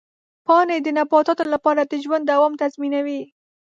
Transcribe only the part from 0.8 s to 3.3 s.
د نباتاتو لپاره د ژوند دوام تضمینوي.